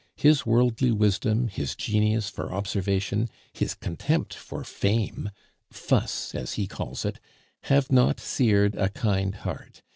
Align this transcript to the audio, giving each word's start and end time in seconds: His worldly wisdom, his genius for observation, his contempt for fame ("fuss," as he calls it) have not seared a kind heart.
His 0.17 0.47
worldly 0.47 0.91
wisdom, 0.91 1.47
his 1.47 1.75
genius 1.75 2.27
for 2.27 2.51
observation, 2.51 3.29
his 3.53 3.75
contempt 3.75 4.33
for 4.33 4.63
fame 4.63 5.29
("fuss," 5.69 6.33
as 6.33 6.53
he 6.53 6.65
calls 6.65 7.05
it) 7.05 7.19
have 7.65 7.91
not 7.91 8.19
seared 8.19 8.73
a 8.73 8.89
kind 8.89 9.35
heart. 9.35 9.83